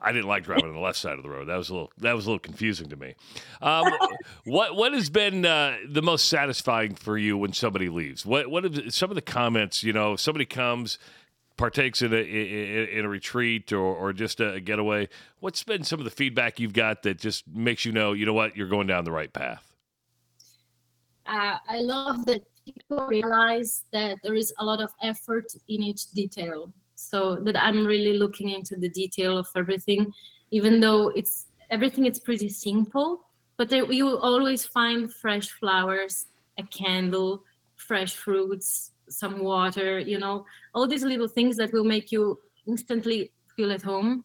[0.00, 1.48] I didn't like driving on the left side of the road.
[1.48, 3.14] That was a little that was a little confusing to me.
[3.62, 3.86] Um,
[4.44, 8.26] what what has been uh, the most satisfying for you when somebody leaves?
[8.26, 9.82] What what have some of the comments?
[9.82, 10.98] You know, somebody comes,
[11.56, 15.08] partakes in a in, in a retreat or or just a getaway.
[15.40, 18.34] What's been some of the feedback you've got that just makes you know, you know
[18.34, 19.74] what, you're going down the right path?
[21.26, 26.10] uh, I love that people realize that there is a lot of effort in each
[26.12, 26.72] detail.
[26.96, 30.12] So that I'm really looking into the detail of everything,
[30.50, 33.26] even though it's everything is pretty simple.
[33.56, 36.26] But there, you will always find fresh flowers,
[36.58, 37.44] a candle,
[37.76, 39.98] fresh fruits, some water.
[39.98, 44.24] You know, all these little things that will make you instantly feel at home.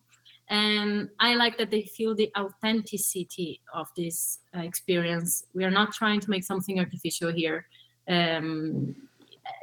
[0.49, 5.45] And I like that they feel the authenticity of this uh, experience.
[5.53, 7.67] We are not trying to make something artificial here.
[8.09, 8.95] Um,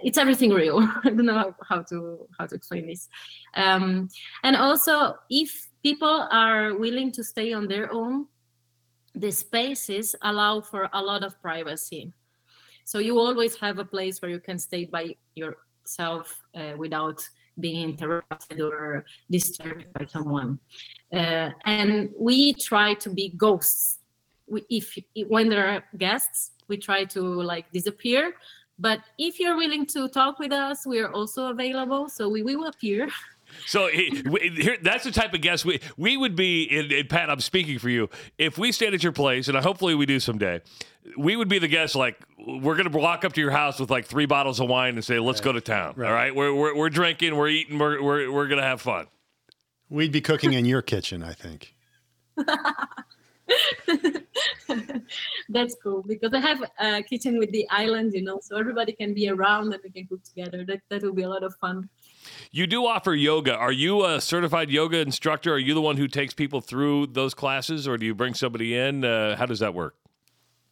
[0.03, 0.79] it's everything real.
[1.05, 3.09] I don't know how, to how to explain this.
[3.55, 4.09] Um,
[4.43, 8.27] and also, if people are willing to stay on their own,
[9.15, 12.13] the spaces allow for a lot of privacy.
[12.85, 17.27] So you always have a place where you can stay by yourself uh, without
[17.59, 20.59] being interrupted or disturbed by someone.
[21.13, 23.99] Uh, and we try to be ghosts.
[24.49, 24.97] We, if
[25.29, 28.35] when there are guests, we try to like disappear.
[28.79, 32.09] But if you're willing to talk with us, we are also available.
[32.09, 33.09] So we we will appear.
[33.65, 36.69] So he, we- here, that's the type of guest we we would be.
[36.69, 38.11] And, and Pat, I'm speaking for you.
[38.39, 40.63] If we stayed at your place, and hopefully we do someday,
[41.17, 41.95] we would be the guest.
[41.95, 45.05] Like we're gonna walk up to your house with like three bottles of wine and
[45.05, 46.09] say, "Let's go to town." Right.
[46.09, 49.07] All right, we're, we're we're drinking, we're eating, we're we're we're gonna have fun.
[49.89, 51.73] We'd be cooking in your kitchen, I think.
[55.49, 59.15] That's cool because I have a kitchen with the island, you know, so everybody can
[59.15, 60.65] be around and we can cook together.
[60.65, 61.89] That that will be a lot of fun.
[62.51, 63.55] You do offer yoga.
[63.55, 65.53] Are you a certified yoga instructor?
[65.55, 68.77] Are you the one who takes people through those classes, or do you bring somebody
[68.77, 69.05] in?
[69.05, 69.95] Uh, how does that work?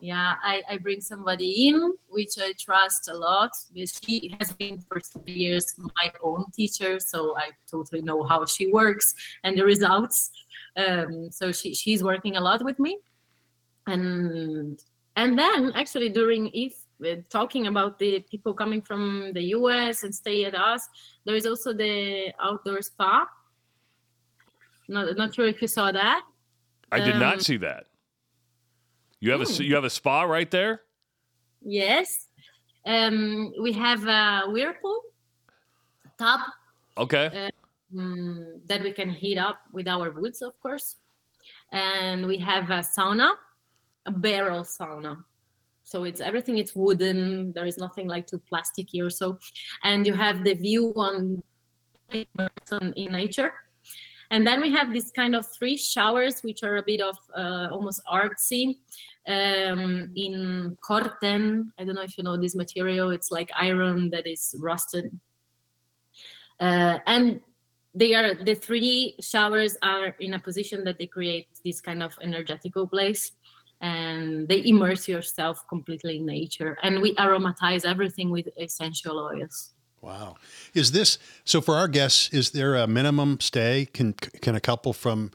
[0.05, 5.01] Yeah, I, I bring somebody in, which I trust a lot she has been for
[5.01, 10.31] some years my own teacher, so I totally know how she works and the results.
[10.77, 12.99] Um, so she, she's working a lot with me,
[13.87, 14.81] and
[15.17, 20.15] and then actually during if uh, talking about the people coming from the US and
[20.15, 20.89] stay at us,
[21.25, 23.27] there is also the outdoor spa.
[24.89, 26.23] Not not sure if you saw that.
[26.93, 27.87] I did Um, not see that.
[29.21, 29.63] You have a Hmm.
[29.63, 30.83] you have a spa right there.
[31.63, 32.29] Yes.
[32.87, 35.01] Um, we have a whirlpool
[36.19, 36.41] tub
[36.99, 37.51] Okay.
[37.93, 40.97] Mm, that we can heat up with our woods, of course.
[41.73, 43.33] And we have a sauna,
[44.07, 45.25] a barrel sauna.
[45.83, 47.53] So it's everything it's wooden.
[47.53, 49.39] There is nothing like too plasticky or so.
[49.83, 51.43] And you have the view on
[52.71, 53.53] on- in nature.
[54.31, 57.69] And then we have this kind of three showers, which are a bit of uh,
[57.71, 58.79] almost artsy
[59.27, 61.67] um, in corten.
[61.79, 63.11] I don't know if you know this material.
[63.11, 65.19] It's like iron that is rusted.
[66.59, 67.41] Uh, and
[67.95, 72.13] they are the three showers are in a position that they create this kind of
[72.23, 73.33] energetical place
[73.81, 80.37] and they immerse yourself completely in nature and we aromatize everything with essential oils Wow.
[80.75, 82.29] Is this so for our guests?
[82.29, 83.89] Is there a minimum stay?
[83.95, 85.31] Can can a couple from,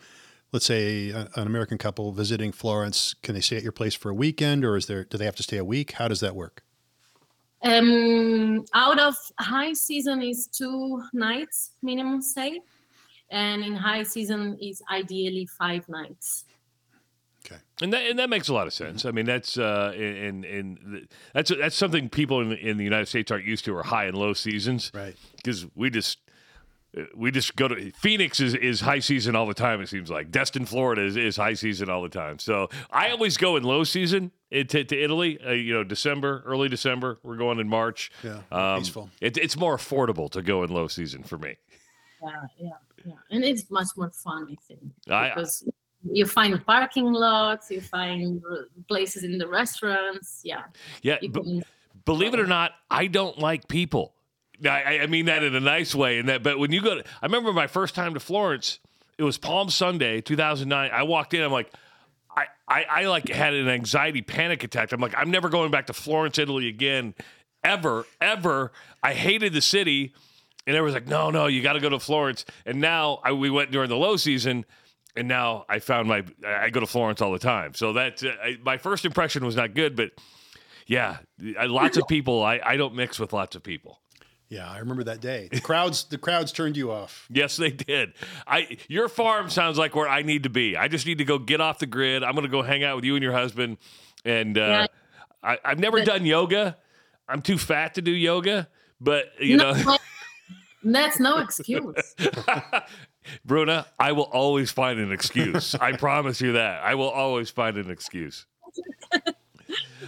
[0.51, 4.13] let's say, an American couple visiting Florence, can they stay at your place for a
[4.13, 5.93] weekend, or is there do they have to stay a week?
[5.93, 6.61] How does that work?
[7.61, 12.61] Um, out of high season is two nights minimum stay,
[13.29, 16.45] and in high season is ideally five nights.
[17.45, 17.59] Okay.
[17.81, 19.05] And that, and that makes a lot of sense.
[19.05, 23.31] I mean, that's uh, in in that's that's something people in, in the United States
[23.31, 25.15] aren't used to, are high and low seasons, Right.
[25.37, 26.19] Because we just
[27.15, 29.79] we just go to Phoenix is, is high season all the time.
[29.81, 32.39] It seems like Destin, Florida is, is high season all the time.
[32.39, 35.39] So I always go in low season to, to Italy.
[35.45, 37.19] Uh, you know, December, early December.
[37.23, 38.11] We're going in March.
[38.23, 39.09] Yeah, um, peaceful.
[39.21, 41.57] It, it's more affordable to go in low season for me.
[42.23, 42.29] Yeah,
[42.59, 42.69] yeah,
[43.05, 45.63] yeah, and it's much more fun, I think, I- because
[46.11, 48.41] you find parking lots, you find
[48.87, 50.41] places in the restaurants.
[50.43, 50.63] Yeah,
[51.01, 51.63] Yeah, you b- can
[52.05, 54.15] believe it or not, I don't like people.
[54.65, 56.19] I, I mean that in a nice way.
[56.19, 58.79] And that, but when you go to, I remember my first time to Florence.
[59.17, 60.91] It was Palm Sunday, 2009.
[60.93, 61.41] I walked in.
[61.43, 61.71] I'm like,
[62.35, 64.91] I, I, I like had an anxiety panic attack.
[64.91, 67.13] I'm like, I'm never going back to Florence, Italy again,
[67.63, 68.71] ever, ever.
[69.03, 70.13] I hated the city.
[70.67, 72.45] And everyone's like, no, no, you got to go to Florence.
[72.65, 74.65] And now I, we went during the low season,
[75.15, 77.73] and now I found my I go to Florence all the time.
[77.73, 80.11] So that uh, I, my first impression was not good, but
[80.85, 81.17] yeah,
[81.59, 82.43] I- lots of people.
[82.43, 83.99] I, I don't mix with lots of people.
[84.49, 85.47] Yeah, I remember that day.
[85.51, 87.27] The crowds, the crowds turned you off.
[87.29, 88.13] Yes, they did.
[88.47, 90.75] I your farm sounds like where I need to be.
[90.75, 92.23] I just need to go get off the grid.
[92.23, 93.77] I'm going to go hang out with you and your husband.
[94.25, 94.85] And uh, Yeah.
[95.43, 96.77] I, I've never But- done yoga.
[97.27, 98.67] I'm too fat to do yoga,
[98.99, 99.97] but you No, know,
[100.83, 102.15] that's no excuse.
[103.45, 105.75] Bruna, I will always find an excuse.
[105.79, 106.81] I promise you that.
[106.83, 108.47] I will always find an excuse.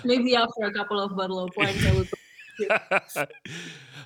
[0.03, 2.09] Maybe after a couple of bottle of wines, I would.
[3.17, 3.25] uh,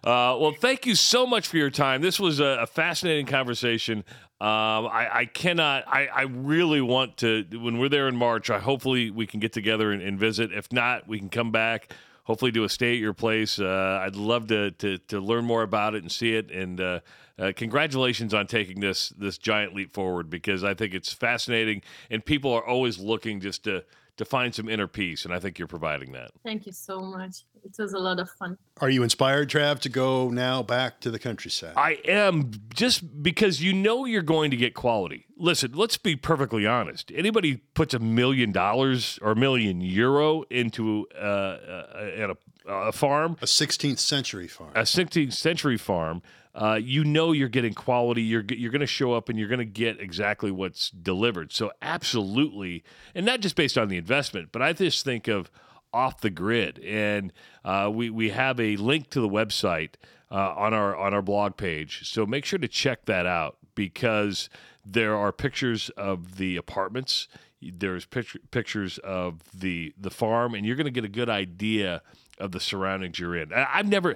[0.03, 2.01] well, thank you so much for your time.
[2.01, 4.03] This was a, a fascinating conversation.
[4.41, 5.87] Um, I, I cannot.
[5.87, 7.45] I, I really want to.
[7.53, 10.51] When we're there in March, I hopefully we can get together and, and visit.
[10.51, 11.93] If not, we can come back.
[12.23, 13.59] Hopefully, do a stay at your place.
[13.59, 16.51] Uh, I'd love to, to to learn more about it and see it.
[16.51, 16.99] And uh,
[17.39, 21.81] uh, congratulations on taking this this giant leap forward because I think it's fascinating.
[22.09, 23.85] And people are always looking just to
[24.18, 26.32] to find some inner peace, and I think you're providing that.
[26.43, 27.43] Thank you so much.
[27.63, 28.57] It was a lot of fun.
[28.80, 31.74] Are you inspired, Trav, to go now back to the countryside?
[31.76, 35.26] I am just because you know you're going to get quality.
[35.38, 37.11] Listen, let's be perfectly honest.
[37.13, 42.38] Anybody puts a million dollars or a million euro into uh, uh, at a,
[42.68, 44.72] a farm, a 16th century farm.
[44.76, 46.22] a 16th century farm,
[46.56, 48.22] uh, you know you're getting quality.
[48.22, 51.51] You're you're going to show up and you're going to get exactly what's delivered.
[51.51, 52.84] So absolutely,
[53.14, 55.51] and not just based on the investment, but I just think of
[55.93, 57.34] off the grid, and
[57.66, 59.95] uh, we we have a link to the website
[60.32, 62.10] uh, on our on our blog page.
[62.10, 64.49] So make sure to check that out because
[64.86, 67.28] there are pictures of the apartments.
[67.62, 72.01] There's picture, pictures of the the farm, and you're going to get a good idea
[72.39, 73.51] of the surroundings you're in.
[73.51, 74.16] I, I've never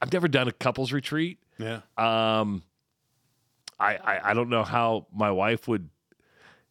[0.00, 1.38] I've never done a couples retreat.
[1.60, 1.80] Yeah.
[2.40, 2.62] Um,
[3.78, 5.88] I, I I don't know how my wife would.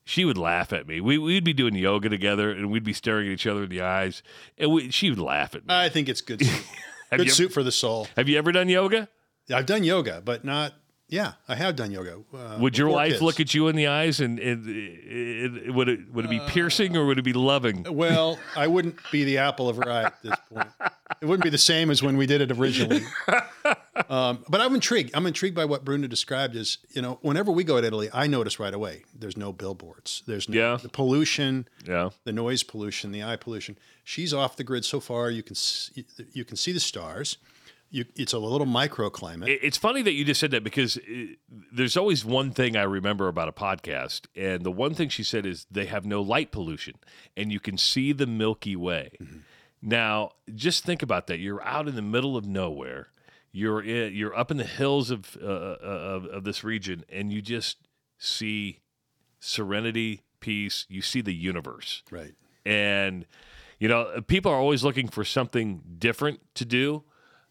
[0.05, 1.01] She would laugh at me.
[1.01, 3.81] We we'd be doing yoga together, and we'd be staring at each other in the
[3.81, 4.23] eyes,
[4.57, 5.73] and we, she would laugh at me.
[5.73, 6.65] I think it's good soup.
[7.11, 8.07] Good you- soup for the soul.
[8.15, 9.07] Have you ever done yoga?
[9.51, 10.73] I've done yoga, but not.
[11.07, 12.19] Yeah, I have done yoga.
[12.31, 13.21] Uh, Would your wife kids.
[13.23, 16.39] look at you in the eyes, and, and, and- and would it would it be
[16.41, 17.83] piercing or would it be loving?
[17.89, 20.67] Well, I wouldn't be the apple of her eye at this point.
[21.19, 23.01] It wouldn't be the same as when we did it originally.
[24.09, 25.11] Um, but I'm intrigued.
[25.13, 26.55] I'm intrigued by what Bruno described.
[26.55, 29.03] Is you know, whenever we go to Italy, I notice right away.
[29.13, 30.23] There's no billboards.
[30.27, 30.77] There's no Yeah.
[30.81, 33.77] the pollution, Yeah, the noise pollution, the eye pollution.
[34.03, 35.29] She's off the grid so far.
[35.29, 37.37] You can see, you can see the stars.
[37.91, 39.47] You, it's a little microclimate.
[39.63, 41.01] It's funny that you just said that because uh,
[41.71, 45.43] there's always one thing I remember about a podcast, and the one thing she said
[45.47, 46.93] is they have no light pollution,
[47.35, 49.09] and you can see the Milky Way.
[49.81, 51.39] Now, just think about that.
[51.39, 53.07] You're out in the middle of nowhere.
[53.51, 57.41] You're in, you're up in the hills of, uh, of of this region, and you
[57.41, 57.77] just
[58.17, 58.79] see
[59.39, 60.85] serenity, peace.
[60.89, 62.33] You see the universe right.
[62.65, 63.25] and
[63.79, 67.03] you know people are always looking for something different to do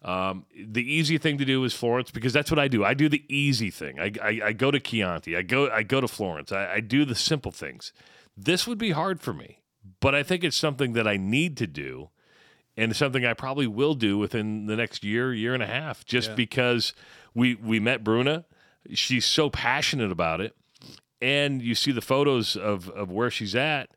[0.03, 2.85] um, the easy thing to do is Florence because that's what I do.
[2.85, 3.99] I do the easy thing.
[3.99, 5.37] I, I, I go to Chianti.
[5.37, 6.53] I go I go to Florence.
[6.53, 7.93] I, I do the simple things.
[8.37, 9.59] This would be hard for me,
[10.01, 12.11] but I think it's something that I need to do,
[12.79, 16.31] and something I probably will do within the next year, year and a half, just
[16.31, 16.35] Yeah.
[16.37, 16.95] because
[17.35, 18.45] we we met Bruna.
[18.95, 20.57] She's so passionate about it,
[21.21, 23.91] and you see the photos of of where she's at,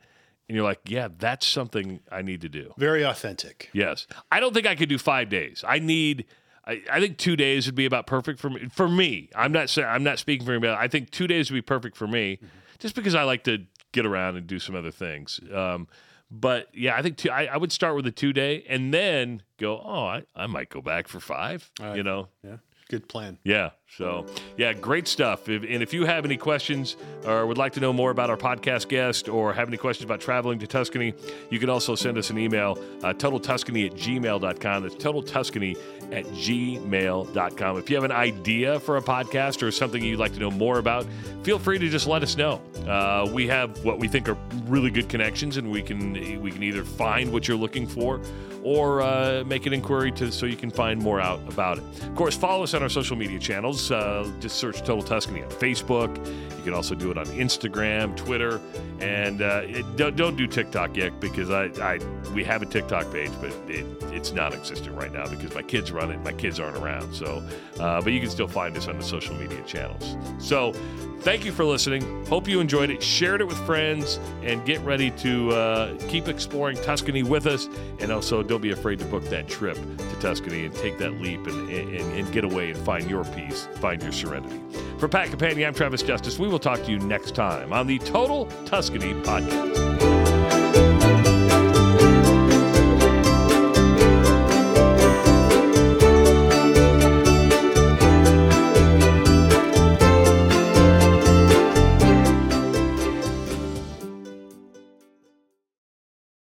[0.50, 2.74] and you're like, yeah, that's something I need to do.
[2.78, 3.70] Very authentic.
[3.74, 5.64] Yes, I don't think I could do five days.
[5.68, 6.26] I need.
[6.66, 8.68] I, I think two days would be about perfect for me.
[8.72, 10.76] For me, I'm not saying I'm not speaking for anybody.
[10.78, 12.40] I think two days would be perfect for me,
[12.80, 15.40] just because I like to get around and do some other things.
[15.54, 15.88] Um,
[16.32, 19.44] but yeah, I think two, I, I would start with a two day and then
[19.58, 19.80] go.
[19.84, 21.70] Oh, I, I might go back for five.
[21.80, 21.98] Right.
[21.98, 22.58] You know, Yeah.
[22.90, 23.38] Good plan.
[23.44, 23.72] yeah.
[23.98, 24.26] So,
[24.56, 25.50] yeah, great stuff.
[25.50, 28.38] If, and if you have any questions or would like to know more about our
[28.38, 31.14] podcast guest or have any questions about traveling to Tuscany,
[31.50, 34.84] you can also send us an email, uh, totaltuscany at gmail.com.
[34.84, 35.78] That's totaltuscany
[36.14, 37.78] at gmail.com.
[37.78, 40.80] If you have an idea for a podcast or something you'd like to know more
[40.80, 41.06] about,
[41.44, 42.62] feel free to just let us know.
[42.88, 44.38] Uh, we have what we think are
[44.68, 48.22] really good connections, and we can we can either find what you're looking for
[48.64, 51.84] or uh, make an inquiry to so you can find more out about it.
[52.04, 55.50] Of course, follow us on our social media channels Uh, just search Total Tuscany on
[55.50, 56.16] Facebook.
[56.58, 58.62] You can also do it on Instagram, Twitter,
[59.00, 62.00] and uh, it, don't, don't do TikTok yet because I, I
[62.36, 66.12] we have a TikTok page, but it, it's non-existent right now because my kids run
[66.12, 66.20] it.
[66.24, 67.44] My kids aren't around, so
[67.80, 70.16] uh, but you can still find us on the social media channels.
[70.38, 70.74] So
[71.22, 72.26] thank you for listening.
[72.28, 73.02] Hope you enjoyed it.
[73.02, 77.68] Shared it with friends, and get ready to uh, keep exploring Tuscany with us.
[78.00, 81.48] And also, don't be afraid to book that trip to Tuscany and take that leap
[81.48, 84.60] and, and, and get away and find your peace, find your serenity.
[84.98, 86.38] For Pat Companion, I'm Travis Justice.
[86.38, 90.01] We will talk to you next time on the Total Tuscany podcast.